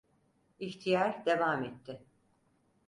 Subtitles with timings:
[0.59, 1.99] İhtiyar devam etti: